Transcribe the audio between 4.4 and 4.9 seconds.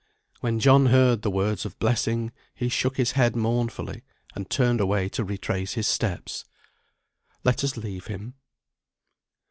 turned